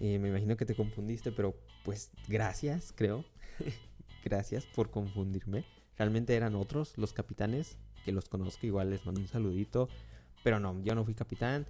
Eh, 0.00 0.18
me 0.18 0.30
imagino 0.30 0.56
que 0.56 0.64
te 0.64 0.74
confundiste, 0.74 1.32
pero 1.32 1.54
pues 1.84 2.10
gracias, 2.28 2.94
creo. 2.96 3.26
gracias 4.24 4.64
por 4.64 4.90
confundirme. 4.90 5.66
Realmente 5.98 6.34
eran 6.34 6.54
otros 6.54 6.96
los 6.96 7.12
capitanes, 7.12 7.76
que 8.06 8.12
los 8.12 8.30
conozco, 8.30 8.66
igual 8.66 8.88
les 8.88 9.04
mando 9.04 9.20
un 9.20 9.28
saludito. 9.28 9.90
Pero 10.42 10.60
no, 10.60 10.82
yo 10.82 10.94
no 10.94 11.04
fui 11.04 11.12
capitán. 11.12 11.66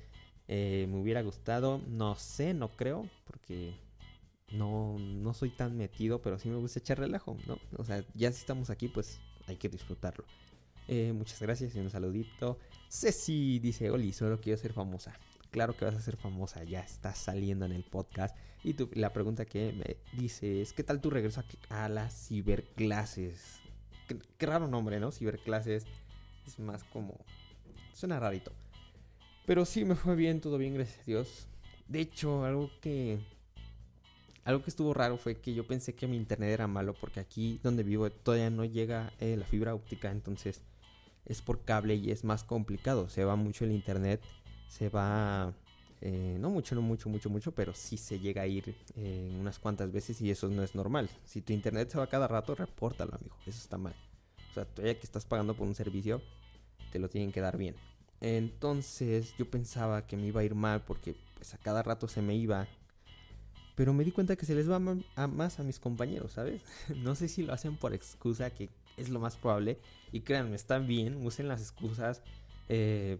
Eh, 0.46 0.86
me 0.88 1.00
hubiera 1.00 1.20
gustado, 1.22 1.80
no 1.88 2.14
sé, 2.14 2.54
no 2.54 2.68
creo, 2.76 3.08
porque 3.26 3.74
no, 4.52 4.98
no 4.98 5.34
soy 5.34 5.50
tan 5.50 5.76
metido, 5.76 6.20
pero 6.20 6.38
sí 6.38 6.48
me 6.48 6.56
gusta 6.56 6.78
echar 6.78 6.98
relajo, 6.98 7.36
¿no? 7.46 7.58
O 7.76 7.84
sea, 7.84 8.04
ya 8.14 8.30
si 8.32 8.38
estamos 8.38 8.70
aquí, 8.70 8.88
pues 8.88 9.20
hay 9.46 9.56
que 9.56 9.68
disfrutarlo. 9.68 10.24
Eh, 10.88 11.12
muchas 11.12 11.40
gracias 11.40 11.74
y 11.74 11.80
un 11.80 11.90
saludito. 11.90 12.58
Ceci 12.88 13.58
dice, 13.58 13.90
Oli, 13.90 14.12
solo 14.12 14.40
quiero 14.40 14.58
ser 14.58 14.72
famosa. 14.72 15.14
Claro 15.50 15.76
que 15.76 15.84
vas 15.84 15.94
a 15.94 16.00
ser 16.00 16.16
famosa, 16.16 16.64
ya 16.64 16.80
estás 16.80 17.18
saliendo 17.18 17.64
en 17.66 17.72
el 17.72 17.84
podcast. 17.84 18.36
Y 18.64 18.74
la 18.98 19.12
pregunta 19.12 19.44
que 19.44 19.72
me 19.72 19.96
dice 20.18 20.62
es, 20.62 20.72
¿qué 20.72 20.82
tal 20.82 21.00
tu 21.00 21.10
regreso 21.10 21.42
a, 21.68 21.88
las 21.88 22.28
ciberclases? 22.28 23.60
Qué, 24.08 24.18
qué, 24.38 24.46
raro 24.46 24.68
nombre, 24.68 24.98
¿no? 25.00 25.12
Ciberclases 25.12 25.86
es 26.46 26.58
más 26.58 26.84
como... 26.84 27.18
Suena 27.92 28.18
rarito. 28.18 28.52
Pero 29.46 29.64
sí, 29.64 29.84
me 29.84 29.94
fue 29.94 30.16
bien, 30.16 30.40
todo 30.40 30.58
bien, 30.58 30.74
gracias 30.74 31.00
a 31.00 31.04
Dios. 31.04 31.48
De 31.88 32.00
hecho, 32.00 32.44
algo 32.44 32.70
que 32.80 33.20
algo 34.44 34.62
que 34.62 34.70
estuvo 34.70 34.92
raro 34.92 35.16
fue 35.16 35.36
que 35.36 35.54
yo 35.54 35.66
pensé 35.66 35.94
que 35.94 36.06
mi 36.06 36.16
internet 36.16 36.50
era 36.50 36.66
malo 36.66 36.94
porque 36.94 37.20
aquí 37.20 37.60
donde 37.62 37.82
vivo 37.82 38.10
todavía 38.10 38.50
no 38.50 38.64
llega 38.64 39.12
eh, 39.20 39.36
la 39.36 39.44
fibra 39.44 39.74
óptica, 39.74 40.10
entonces 40.10 40.62
es 41.24 41.40
por 41.40 41.64
cable 41.64 41.94
y 41.94 42.10
es 42.10 42.24
más 42.24 42.44
complicado. 42.44 43.08
Se 43.08 43.24
va 43.24 43.36
mucho 43.36 43.64
el 43.64 43.72
internet, 43.72 44.20
se 44.68 44.88
va, 44.88 45.54
eh, 46.00 46.36
no 46.40 46.50
mucho, 46.50 46.74
no 46.74 46.82
mucho, 46.82 47.08
mucho, 47.08 47.30
mucho, 47.30 47.52
pero 47.52 47.72
sí 47.74 47.96
se 47.96 48.18
llega 48.18 48.42
a 48.42 48.46
ir 48.46 48.74
eh, 48.96 49.36
unas 49.38 49.58
cuantas 49.58 49.92
veces 49.92 50.20
y 50.20 50.30
eso 50.30 50.48
no 50.48 50.62
es 50.62 50.74
normal. 50.74 51.08
Si 51.24 51.40
tu 51.40 51.52
internet 51.52 51.90
se 51.90 51.98
va 51.98 52.06
cada 52.08 52.26
rato, 52.26 52.54
repórtalo, 52.54 53.14
amigo, 53.14 53.36
eso 53.46 53.58
está 53.58 53.78
mal. 53.78 53.94
O 54.50 54.54
sea, 54.54 54.64
todavía 54.64 54.98
que 54.98 55.06
estás 55.06 55.24
pagando 55.24 55.54
por 55.54 55.66
un 55.66 55.74
servicio, 55.74 56.20
te 56.90 56.98
lo 56.98 57.08
tienen 57.08 57.32
que 57.32 57.40
dar 57.40 57.56
bien. 57.56 57.76
Entonces 58.20 59.34
yo 59.36 59.50
pensaba 59.50 60.06
que 60.06 60.16
me 60.16 60.26
iba 60.26 60.40
a 60.40 60.44
ir 60.44 60.54
mal 60.54 60.82
porque 60.84 61.16
pues 61.34 61.54
a 61.54 61.58
cada 61.58 61.82
rato 61.82 62.06
se 62.06 62.22
me 62.22 62.36
iba 62.36 62.68
pero 63.74 63.94
me 63.94 64.04
di 64.04 64.12
cuenta 64.12 64.36
que 64.36 64.46
se 64.46 64.54
les 64.54 64.70
va 64.70 64.78
más 64.78 65.60
a 65.60 65.62
mis 65.62 65.78
compañeros, 65.78 66.32
¿sabes? 66.32 66.62
no 67.02 67.14
sé 67.14 67.28
si 67.28 67.42
lo 67.42 67.52
hacen 67.52 67.76
por 67.76 67.94
excusa, 67.94 68.50
que 68.50 68.68
es 68.96 69.08
lo 69.08 69.20
más 69.20 69.36
probable. 69.36 69.78
Y 70.12 70.20
créanme, 70.20 70.56
están 70.56 70.86
bien, 70.86 71.24
usen 71.24 71.48
las 71.48 71.60
excusas. 71.60 72.22
Eh, 72.68 73.18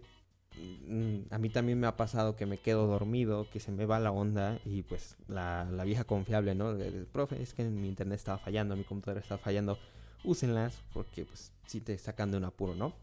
mm, 0.87 1.33
a 1.33 1.39
mí 1.39 1.49
también 1.49 1.79
me 1.79 1.87
ha 1.87 1.97
pasado 1.97 2.35
que 2.35 2.45
me 2.45 2.59
quedo 2.59 2.85
dormido, 2.85 3.49
que 3.49 3.59
se 3.59 3.71
me 3.71 3.85
va 3.85 3.99
la 3.99 4.11
onda 4.11 4.59
y 4.63 4.83
pues 4.83 5.17
la, 5.27 5.65
vieja 5.85 6.03
confiable, 6.03 6.53
¿no? 6.53 6.71
El, 6.71 7.07
profe, 7.07 7.41
es 7.41 7.53
que 7.53 7.63
mi 7.63 7.87
internet 7.87 8.19
estaba 8.19 8.37
fallando, 8.37 8.75
mi 8.75 8.83
computadora 8.83 9.21
estaba 9.21 9.39
fallando. 9.39 9.79
Úsenlas 10.23 10.81
porque 10.93 11.25
pues 11.25 11.51
sí 11.65 11.81
te 11.81 11.97
sacan 11.97 12.31
de 12.31 12.37
un 12.37 12.45
apuro, 12.45 12.75
¿no? 12.75 12.93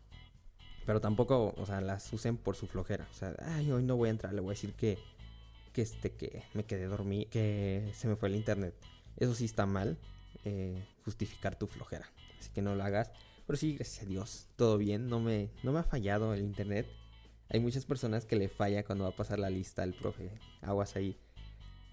Pero 0.87 1.01
tampoco, 1.01 1.55
o 1.57 1.67
sea, 1.67 1.81
las 1.81 2.11
usen 2.13 2.39
por 2.39 2.57
su 2.57 2.67
flojera. 2.67 3.07
O 3.11 3.15
sea, 3.15 3.35
ay, 3.41 3.71
hoy 3.71 3.83
no 3.83 3.97
voy 3.97 4.09
a 4.09 4.13
entrar, 4.13 4.33
le 4.33 4.41
voy 4.41 4.51
a 4.51 4.53
decir 4.53 4.73
que 4.73 4.99
que 5.73 5.83
este 5.83 6.13
que 6.13 6.43
me 6.55 6.65
quedé 6.65 6.87
dormido, 6.87 7.29
que 7.31 7.91
se 7.95 8.09
me 8.09 8.17
fue 8.17 8.29
el 8.29 8.37
internet. 8.37 8.75
Eso 9.17 9.35
sí 9.35 9.45
está 9.45 9.67
mal, 9.67 9.99
eh, 10.45 10.85
justificar 11.05 11.59
tu 11.59 11.67
flojera. 11.67 12.11
Así 12.39 12.51
que 12.51 12.63
no 12.63 12.75
lo 12.75 12.83
hagas. 12.83 13.11
Pero 13.47 13.57
sí, 13.57 13.75
gracias 13.75 14.05
a 14.05 14.07
Dios, 14.07 14.49
todo 14.57 14.79
bien, 14.79 15.09
no 15.09 15.21
me, 15.21 15.51
no 15.63 15.73
me 15.73 15.81
ha 15.81 15.85
fallado 15.85 16.35
el 16.35 16.43
internet. 16.43 16.87
Hay 17.49 17.59
muchas 17.59 17.85
personas 17.85 18.25
que 18.25 18.37
le 18.37 18.49
falla 18.49 18.85
cuando 18.85 19.05
va 19.05 19.11
a 19.11 19.17
pasar 19.17 19.41
la 19.41 19.51
lista 19.51 19.83
al 19.83 19.93
profe. 19.93 20.31
Aguas 20.63 20.95
ahí. 20.95 21.17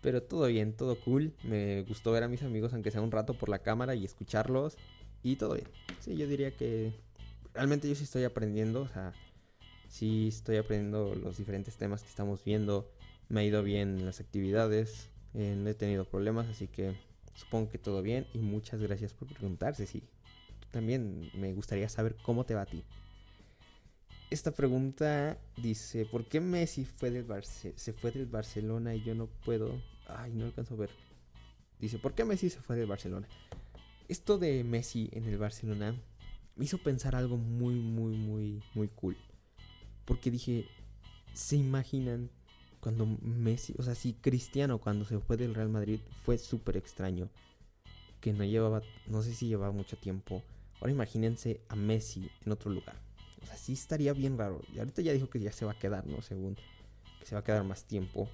Pero 0.01 0.22
todo 0.22 0.46
bien, 0.46 0.74
todo 0.74 1.00
cool. 1.01 1.34
Me 1.43 1.81
gustó 1.81 2.12
ver 2.12 2.24
a 2.24 2.27
mis 2.27 2.43
amigos, 2.43 2.74
aunque 2.74 2.91
sea 2.91 3.01
un 3.01 3.12
rato 3.12 3.34
por 3.34 3.50
la 3.50 3.60
cámara 3.60 3.96
y 3.96 4.05
escucharlos. 4.05 4.77
Y 5.24 5.38
todo 5.38 5.55
bien. 5.55 5.67
Sí, 6.00 6.15
yo 6.15 6.27
diría 6.27 6.55
que 6.55 6.93
realmente 7.55 7.89
yo 7.89 7.96
sí 7.96 8.03
estoy 8.03 8.24
aprendiendo. 8.24 8.84
O 8.84 8.88
sea, 8.88 9.13
sí 9.89 10.27
estoy 10.27 10.57
aprendiendo 10.57 11.15
los 11.15 11.38
diferentes 11.38 11.75
temas 11.75 12.03
que 12.03 12.10
estamos 12.10 12.43
viendo 12.43 12.88
me 13.29 13.41
ha 13.41 13.43
ido 13.43 13.63
bien 13.63 14.00
en 14.00 14.05
las 14.05 14.19
actividades, 14.19 15.10
no 15.34 15.69
he 15.69 15.74
tenido 15.74 16.05
problemas, 16.05 16.48
así 16.48 16.67
que 16.67 16.96
supongo 17.36 17.69
que 17.69 17.77
todo 17.77 18.01
bien 18.01 18.27
y 18.34 18.39
muchas 18.39 18.81
gracias 18.81 19.13
por 19.13 19.27
preguntarse, 19.27 19.86
sí. 19.86 20.03
También 20.72 21.29
me 21.34 21.53
gustaría 21.53 21.88
saber 21.89 22.15
cómo 22.24 22.46
te 22.46 22.55
va 22.55 22.63
a 22.63 22.65
ti. 22.65 22.84
Esta 24.29 24.51
pregunta 24.51 25.38
dice, 25.55 26.05
¿por 26.05 26.25
qué 26.25 26.41
Messi 26.41 26.84
fue 26.84 27.12
del 27.12 27.25
se 27.43 27.93
fue 27.93 28.12
del 28.12 28.25
Barcelona 28.25 28.93
y 28.93 29.03
yo 29.03 29.15
no 29.15 29.27
puedo? 29.27 29.81
Ay, 30.07 30.34
no 30.34 30.46
alcanzo 30.46 30.74
a 30.74 30.77
ver. 30.77 30.89
Dice, 31.79 32.00
¿por 32.00 32.13
qué 32.13 32.25
Messi 32.25 32.50
se 32.50 32.60
fue 32.60 32.75
del 32.75 32.88
Barcelona? 32.88 33.27
Esto 34.07 34.38
de 34.38 34.63
Messi 34.63 35.10
en 35.13 35.25
el 35.25 35.38
Barcelona 35.38 35.96
me 36.55 36.65
hizo 36.65 36.77
pensar 36.77 37.15
algo 37.15 37.38
muy, 37.38 37.75
muy, 37.75 38.15
muy, 38.15 38.63
muy 38.74 38.88
cool. 38.89 39.15
Porque 40.05 40.31
dije, 40.31 40.65
¿se 41.34 41.55
imaginan 41.55 42.29
cuando 42.88 43.06
Messi, 43.22 43.75
o 43.77 43.84
sea, 43.84 43.96
si 43.96 44.13
Cristiano 44.13 44.77
cuando 44.77 45.03
se 45.03 45.20
fue 45.20 45.36
del 45.36 45.53
Real 45.53 45.67
Madrid 45.67 46.00
fue 46.24 46.38
súper 46.38 46.77
extraño. 46.77 47.29
Que 48.22 48.32
no 48.32 48.46
llevaba, 48.46 48.82
no 49.08 49.22
sé 49.24 49.34
si 49.34 49.50
llevaba 49.50 49.74
mucho 49.74 49.98
tiempo. 49.98 50.41
Ahora 50.79 50.94
imagínense 50.94 51.60
a 51.67 51.75
Messi 51.75 52.32
en 52.46 52.51
otro 52.53 52.72
lugar. 52.72 52.96
O 53.44 53.46
sea, 53.46 53.58
sí 53.58 53.74
estaría 53.74 54.13
bien 54.13 54.38
raro. 54.38 54.62
Y 54.74 54.79
ahorita 54.79 55.01
ya 55.01 55.12
dijo 55.12 55.29
que 55.29 55.41
ya 55.41 55.51
se 55.51 55.65
va 55.65 55.74
a 55.74 55.77
quedar, 55.77 56.08
¿no? 56.08 56.22
Según 56.22 56.56
que 57.20 57.25
se 57.25 57.36
va 57.36 57.41
a 57.41 57.44
quedar 57.44 57.65
más 57.65 57.84
tiempo. 57.84 58.29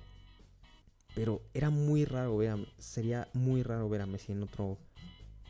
Pero 1.16 1.42
era 1.56 1.72
muy 1.72 2.06
raro 2.06 2.38
ver 2.38 2.52
a, 2.52 2.58
sería 2.78 3.30
muy 3.34 3.64
raro 3.64 3.90
ver 3.90 4.02
a 4.02 4.06
Messi 4.06 4.34
en 4.34 4.44
otro 4.44 4.78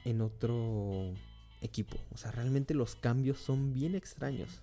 en 0.05 0.21
otro 0.21 1.13
equipo. 1.59 1.97
O 2.13 2.17
sea, 2.17 2.31
realmente 2.31 2.73
los 2.73 2.95
cambios 2.95 3.37
son 3.37 3.73
bien 3.73 3.95
extraños. 3.95 4.61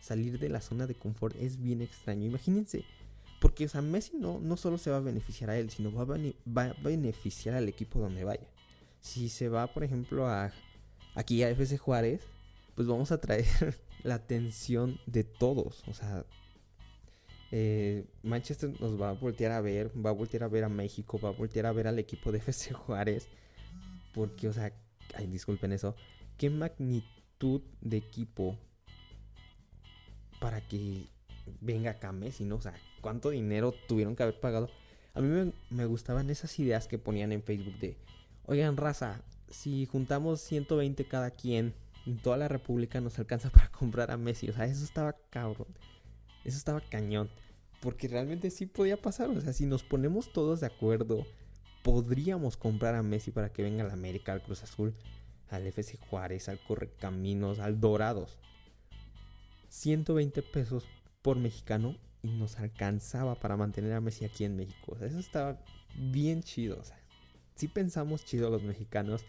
Salir 0.00 0.40
de 0.40 0.48
la 0.48 0.60
zona 0.60 0.88
de 0.88 0.96
confort 0.96 1.36
es 1.36 1.62
bien 1.62 1.80
extraño. 1.80 2.26
Imagínense 2.26 2.84
porque, 3.42 3.64
o 3.64 3.68
sea, 3.68 3.82
Messi 3.82 4.16
no, 4.16 4.38
no 4.38 4.56
solo 4.56 4.78
se 4.78 4.88
va 4.88 4.98
a 4.98 5.00
beneficiar 5.00 5.50
a 5.50 5.58
él, 5.58 5.68
sino 5.68 5.92
va 5.92 6.02
a, 6.04 6.74
beneficiar 6.80 7.56
al 7.56 7.68
equipo 7.68 7.98
donde 7.98 8.22
vaya. 8.22 8.46
Si 9.00 9.28
se 9.28 9.48
va, 9.48 9.66
por 9.66 9.82
ejemplo, 9.82 10.28
a 10.28 10.52
aquí 11.16 11.42
a 11.42 11.50
FC 11.50 11.76
Juárez, 11.76 12.22
pues 12.76 12.86
vamos 12.86 13.10
a 13.10 13.20
traer 13.20 13.44
la 14.04 14.14
atención 14.14 15.00
de 15.06 15.24
todos. 15.24 15.82
O 15.88 15.92
sea, 15.92 16.24
eh, 17.50 18.06
Manchester 18.22 18.80
nos 18.80 19.00
va 19.00 19.10
a 19.10 19.14
voltear 19.14 19.50
a 19.50 19.60
ver, 19.60 19.90
va 19.98 20.10
a 20.10 20.14
voltear 20.14 20.44
a 20.44 20.48
ver 20.48 20.62
a 20.62 20.68
México, 20.68 21.18
va 21.18 21.30
a 21.30 21.32
voltear 21.32 21.66
a 21.66 21.72
ver 21.72 21.88
al 21.88 21.98
equipo 21.98 22.30
de 22.30 22.38
FC 22.46 22.72
Juárez. 22.72 23.28
Porque, 24.14 24.46
o 24.46 24.52
sea, 24.52 24.72
ay, 25.16 25.26
disculpen 25.26 25.72
eso. 25.72 25.96
¿Qué 26.38 26.48
magnitud 26.48 27.62
de 27.80 27.96
equipo 27.96 28.56
para 30.38 30.60
que 30.60 31.08
venga 31.60 31.92
acá 31.92 32.12
Messi, 32.12 32.44
¿no? 32.44 32.56
O 32.56 32.60
sea, 32.60 32.74
¿cuánto 33.00 33.30
dinero 33.30 33.74
tuvieron 33.88 34.16
que 34.16 34.22
haber 34.22 34.40
pagado? 34.40 34.70
A 35.14 35.20
mí 35.20 35.52
me, 35.70 35.86
gustaban 35.86 36.30
esas 36.30 36.58
ideas 36.58 36.88
que 36.88 36.98
ponían 36.98 37.32
en 37.32 37.42
Facebook 37.42 37.78
de, 37.78 37.98
oigan, 38.46 38.76
raza, 38.76 39.20
si 39.50 39.86
juntamos 39.86 40.40
120 40.40 41.04
cada 41.06 41.30
quien, 41.30 41.74
en 42.06 42.18
toda 42.18 42.36
la 42.36 42.48
República 42.48 43.00
nos 43.00 43.18
alcanza 43.18 43.50
para 43.50 43.68
comprar 43.70 44.10
a 44.10 44.16
Messi. 44.16 44.48
O 44.48 44.52
sea, 44.52 44.64
eso 44.64 44.84
estaba 44.84 45.14
cabrón. 45.30 45.68
Eso 46.44 46.56
estaba 46.56 46.80
cañón. 46.80 47.30
Porque 47.80 48.08
realmente 48.08 48.50
sí 48.50 48.66
podía 48.66 49.00
pasar. 49.00 49.28
O 49.30 49.40
sea, 49.40 49.52
si 49.52 49.66
nos 49.66 49.82
ponemos 49.82 50.32
todos 50.32 50.60
de 50.60 50.66
acuerdo, 50.66 51.26
podríamos 51.82 52.56
comprar 52.56 52.94
a 52.94 53.02
Messi 53.02 53.30
para 53.30 53.52
que 53.52 53.62
venga 53.62 53.84
al 53.84 53.90
América, 53.90 54.32
al 54.32 54.42
Cruz 54.42 54.62
Azul, 54.62 54.94
al 55.50 55.66
FC 55.66 55.98
Juárez, 56.08 56.48
al 56.48 56.58
Correcaminos, 56.60 57.58
al 57.58 57.80
Dorados. 57.80 58.38
120 59.68 60.42
pesos 60.42 60.86
por 61.22 61.38
mexicano 61.38 61.96
y 62.22 62.28
nos 62.28 62.58
alcanzaba 62.58 63.34
para 63.36 63.56
mantener 63.56 63.92
a 63.92 64.00
Messi 64.00 64.24
aquí 64.24 64.44
en 64.44 64.56
México. 64.56 64.96
Eso 65.00 65.18
estaba 65.18 65.58
bien 65.96 66.42
chido. 66.42 66.78
O 66.78 66.84
sea, 66.84 66.98
sí 67.54 67.68
pensamos 67.68 68.24
chido 68.24 68.50
los 68.50 68.62
mexicanos. 68.62 69.24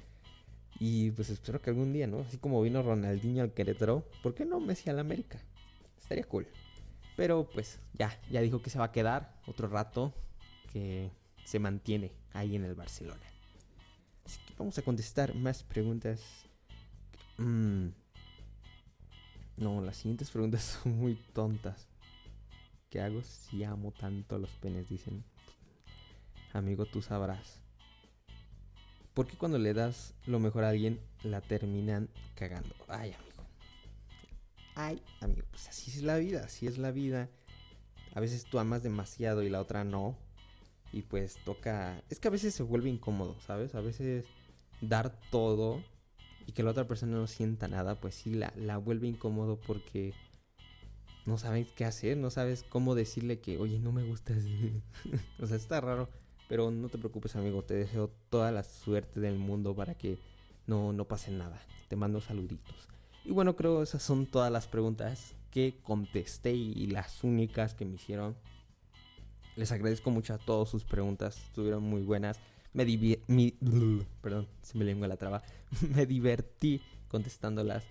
Y 0.80 1.12
pues 1.12 1.30
espero 1.30 1.62
que 1.62 1.70
algún 1.70 1.94
día, 1.94 2.08
¿no? 2.08 2.22
Así 2.22 2.38
como 2.38 2.62
vino 2.62 2.82
Ronaldinho 2.82 3.44
al 3.44 3.54
Querétaro, 3.54 4.04
¿por 4.22 4.34
qué 4.34 4.44
no 4.44 4.60
Messi 4.60 4.90
al 4.90 5.00
América? 5.00 5.40
Estaría 6.00 6.24
cool. 6.26 6.48
Pero 7.16 7.48
pues 7.48 7.80
ya, 7.94 8.20
ya 8.32 8.42
dijo 8.42 8.62
que 8.62 8.72
se 8.72 8.80
va 8.80 8.86
a 8.86 8.92
quedar 8.92 9.36
otro 9.46 9.68
rato, 9.68 10.14
que 10.72 11.12
se 11.46 11.60
mantiene 11.60 12.12
ahí 12.34 12.56
en 12.56 12.64
el 12.64 12.74
Barcelona. 12.74 13.22
Así 14.26 14.40
que 14.48 14.54
vamos 14.58 14.78
a 14.78 14.82
contestar 14.82 15.36
más 15.36 15.64
preguntas. 15.64 16.46
Mmm 17.38 18.03
no, 19.58 19.82
las 19.82 19.98
siguientes 19.98 20.30
preguntas 20.30 20.64
son 20.84 20.98
muy 20.98 21.16
tontas. 21.34 21.88
¿Qué 22.90 23.02
hago 23.02 23.22
si 23.24 23.64
amo 23.64 23.92
tanto 23.92 24.36
a 24.36 24.40
los 24.40 24.52
penes? 24.52 24.90
Dicen. 24.90 25.24
Amigo, 26.54 26.86
tú 26.86 27.02
sabrás. 27.02 27.60
¿Por 29.14 29.28
qué 29.28 29.38
cuando 29.38 29.58
le 29.58 29.74
das 29.74 30.14
lo 30.26 30.40
mejor 30.40 30.64
a 30.64 30.70
alguien 30.70 31.00
la 31.24 31.42
terminan 31.42 32.10
cagando? 32.36 32.76
Ay, 32.88 33.14
amigo. 33.14 33.44
Ay, 34.76 35.02
amigo, 35.22 35.46
pues 35.52 35.68
así 35.68 35.92
es 35.92 36.02
la 36.02 36.18
vida, 36.18 36.46
así 36.46 36.66
es 36.66 36.78
la 36.78 36.92
vida. 36.92 37.30
A 38.16 38.20
veces 38.20 38.46
tú 38.46 38.60
amas 38.60 38.82
demasiado 38.84 39.44
y 39.44 39.50
la 39.50 39.62
otra 39.62 39.84
no. 39.84 40.18
Y 40.92 41.04
pues 41.04 41.38
toca... 41.44 42.04
Es 42.10 42.20
que 42.20 42.28
a 42.28 42.32
veces 42.32 42.54
se 42.54 42.64
vuelve 42.64 42.90
incómodo, 42.90 43.36
¿sabes? 43.42 43.74
A 43.74 43.82
veces 43.82 44.26
dar 44.82 45.20
todo 45.32 45.84
y 46.46 46.52
que 46.52 46.64
la 46.64 46.72
otra 46.72 46.88
persona 46.88 47.18
no 47.18 47.28
sienta 47.28 47.68
nada, 47.68 47.96
pues 47.96 48.16
sí 48.16 48.34
la, 48.34 48.54
la 48.56 48.78
vuelve 48.78 49.08
incómodo 49.08 49.60
porque 49.60 50.14
no 51.26 51.38
sabes 51.38 51.72
qué 51.72 51.86
hacer, 51.86 52.18
no 52.18 52.30
sabes 52.30 52.64
cómo 52.64 52.96
decirle 52.96 53.40
que, 53.40 53.58
oye, 53.58 53.80
no 53.80 53.92
me 53.92 54.04
gustas. 54.04 54.38
o 55.40 55.48
sea, 55.48 55.58
está 55.58 55.80
raro 55.80 56.10
Pero 56.50 56.72
no 56.72 56.90
te 56.90 56.98
preocupes, 56.98 57.36
amigo, 57.36 57.64
te 57.64 57.76
deseo 57.76 58.12
toda 58.30 58.52
la 58.52 58.64
suerte 58.64 59.20
del 59.20 59.38
mundo 59.38 59.76
para 59.76 59.96
que 59.96 60.18
no, 60.68 60.94
no 60.94 61.06
pase 61.06 61.32
nada. 61.32 61.62
Te 61.88 61.96
mando 61.96 62.20
saluditos. 62.22 62.90
Y 63.24 63.32
bueno, 63.32 63.56
creo 63.56 63.82
esas 63.84 64.04
son 64.04 64.26
todas 64.26 64.52
las 64.52 64.68
preguntas 64.68 65.36
que 65.50 65.80
contesté 65.84 66.52
y 66.54 66.88
las 66.88 67.24
únicas 67.24 67.74
que 67.74 67.86
me 67.86 67.96
hicieron. 67.96 68.36
Les 69.56 69.72
agradezco 69.72 70.10
mucho 70.10 70.34
a 70.34 70.40
todas 70.40 70.68
sus 70.68 70.84
preguntas, 70.84 71.38
estuvieron 71.38 71.84
muy 71.84 72.02
buenas. 72.02 72.40
Me 72.74 72.86
perdón, 74.22 74.48
se 74.62 74.78
me 74.78 74.86
lengua 74.86 75.08
la 75.08 75.18
traba. 75.18 75.44
me 75.96 76.06
divertí 76.06 76.82
contestándolas 77.08 77.84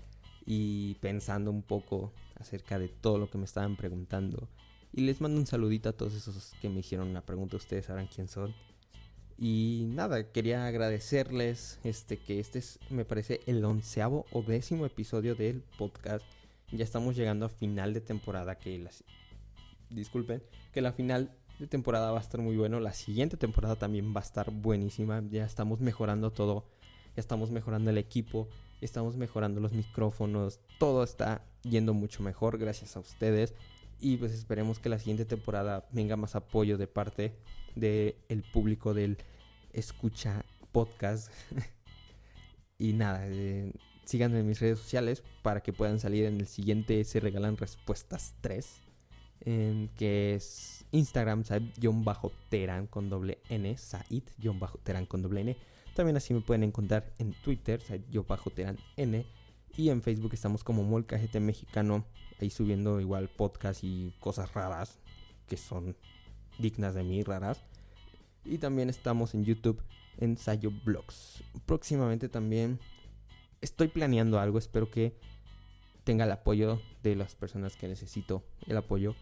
y 0.45 0.95
pensando 0.95 1.51
un 1.51 1.63
poco 1.63 2.13
acerca 2.37 2.79
de 2.79 2.89
todo 2.89 3.19
lo 3.19 3.31
que 3.31 3.39
me 3.39 3.45
estaban 3.45 3.77
preguntando. 3.77 4.49
Y 4.93 5.03
les 5.03 5.21
mando 5.21 5.39
un 5.39 5.47
saludito 5.47 5.89
a 5.89 5.93
todos 5.93 6.15
esos 6.15 6.55
que 6.61 6.69
me 6.69 6.81
hicieron 6.81 7.09
una 7.09 7.25
pregunta. 7.25 7.57
Ustedes 7.57 7.87
sabrán 7.87 8.09
quién 8.09 8.29
son. 8.29 8.55
Y 9.39 9.87
nada, 9.89 10.31
quería 10.31 10.67
agradecerles 10.67 11.79
este 11.85 12.19
que 12.19 12.39
este 12.39 12.59
es, 12.59 12.79
me 12.91 13.05
parece, 13.05 13.41
el 13.47 13.65
onceavo 13.65 14.27
o 14.31 14.43
décimo 14.43 14.85
episodio 14.85 15.35
del 15.35 15.63
podcast. 15.79 16.25
Ya 16.71 16.85
estamos 16.85 17.17
llegando 17.17 17.47
a 17.47 17.49
final 17.49 17.95
de 17.95 18.01
temporada, 18.01 18.59
que 18.59 18.79
las... 18.79 19.05
Disculpen, 19.91 20.43
que 20.73 20.81
la 20.81 20.93
final 20.93 21.37
de 21.59 21.67
temporada 21.67 22.11
va 22.11 22.19
a 22.19 22.23
estar 22.23 22.41
muy 22.41 22.57
bueno. 22.57 22.81
La 22.81 22.93
siguiente 22.93 23.37
temporada 23.37 23.77
también 23.77 24.15
va 24.15 24.21
a 24.21 24.25
estar 24.25 24.51
buenísima. 24.51 25.23
Ya 25.31 25.45
estamos 25.45 25.81
mejorando 25.81 26.31
todo. 26.31 26.65
Ya 27.15 27.21
estamos 27.21 27.51
mejorando 27.51 27.91
el 27.91 27.99
equipo. 27.99 28.49
Estamos 28.81 29.17
mejorando 29.17 29.61
los 29.61 29.73
micrófonos. 29.73 30.61
Todo 30.79 31.05
está 31.05 31.45
yendo 31.63 31.95
mucho 31.95 32.23
mejor 32.23 32.59
gracias 32.59 32.97
a 32.97 33.01
ustedes. 33.01 33.55
Y 34.01 34.17
pues 34.17 34.33
esperemos 34.33 34.81
que 34.81 34.89
la 34.89 34.99
siguiente 34.99 35.25
temporada 35.25 35.87
venga 35.93 36.17
más 36.17 36.35
apoyo 36.35 36.77
de 36.77 36.89
parte 36.89 37.37
del 37.77 38.17
el 38.29 38.43
público 38.43 38.95
del 38.95 39.19
escucha 39.73 40.45
podcast. 40.73 41.31
y 42.79 42.95
nada, 42.95 43.29
eh, 43.29 43.73
síganme 44.05 44.41
en 44.41 44.49
mis 44.49 44.61
redes 44.61 44.79
sociales 44.81 45.23
para 45.43 45.63
que 45.63 45.73
puedan 45.73 46.01
salir 46.01 46.25
en 46.25 46.41
el 46.41 46.47
siguiente 46.47 47.05
Se 47.05 47.21
Regalan 47.21 47.57
Respuestas 47.57 48.35
3. 48.41 48.92
Que 49.45 50.35
es 50.35 50.85
Instagram, 50.93 51.45
Said-Teran 51.45 52.87
con 52.87 53.09
doble 53.11 53.39
N, 53.49 53.77
Said-Teran 53.77 55.07
con 55.07 55.23
doble 55.23 55.41
N. 55.41 55.57
También 55.95 56.17
así 56.17 56.33
me 56.33 56.41
pueden 56.41 56.65
encontrar 56.65 57.13
en 57.19 57.33
Twitter, 57.33 57.81
Said-Teran 57.81 58.79
N. 58.97 59.27
Y 59.77 59.89
en 59.89 60.03
Facebook 60.03 60.35
estamos 60.35 60.65
como 60.65 60.83
Molcajete 60.83 61.41
Mexicano, 61.41 62.05
ahí 62.41 62.51
subiendo 62.51 63.01
igual 63.01 63.31
podcast 63.31 63.83
y 63.83 64.13
cosas 64.21 64.53
raras 64.53 64.99
que 65.49 65.57
son 65.57 65.97
dignas 66.59 66.95
de 66.95 67.03
mí, 67.03 67.23
raras. 67.23 67.65
Y 68.45 68.59
también 68.59 68.91
estamos 68.91 69.35
en 69.35 69.45
YouTube, 69.45 69.83
en 70.19 70.37
Sayo 70.37 70.71
Blogs. 70.85 71.43
Próximamente 71.65 72.29
también 72.29 72.81
estoy 73.61 73.89
planeando 73.89 74.39
algo, 74.39 74.59
espero 74.59 74.91
que 74.91 75.17
tenga 76.05 76.25
el 76.25 76.33
apoyo 76.33 76.81
de 77.03 77.17
las 77.17 77.35
personas 77.35 77.77
que 77.77 77.89
necesito 77.89 78.45
el 78.67 78.77
apoyo. 78.77 79.15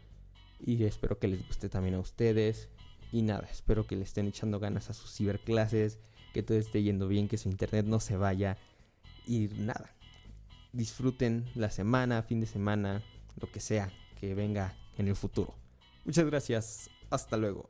Y 0.65 0.85
espero 0.85 1.19
que 1.19 1.29
les 1.29 1.47
guste 1.47 1.69
también 1.69 1.95
a 1.95 2.01
ustedes. 2.01 2.69
Y 3.13 3.23
nada, 3.23 3.49
espero 3.51 3.87
que 3.87 3.97
le 3.97 4.05
estén 4.05 4.27
echando 4.27 4.61
ganas 4.61 4.91
a 4.91 4.95
sus 4.95 5.13
ciberclases, 5.15 5.99
que 6.33 6.43
todo 6.43 6.59
esté 6.59 6.83
yendo 6.83 7.09
bien, 7.09 7.29
que 7.29 7.39
su 7.39 7.49
internet 7.49 7.87
no 7.87 7.99
se 7.99 8.17
vaya. 8.17 8.57
Y 9.27 9.49
nada, 9.57 9.95
disfruten 10.73 11.47
la 11.55 11.71
semana, 11.71 12.23
fin 12.23 12.41
de 12.41 12.47
semana, 12.47 13.03
lo 13.41 13.51
que 13.51 13.61
sea 13.61 13.93
que 14.19 14.35
venga 14.35 14.77
en 14.97 15.09
el 15.09 15.17
futuro. 15.17 15.55
Muchas 16.05 16.27
gracias. 16.27 16.91
Hasta 17.11 17.37
luego. 17.37 17.69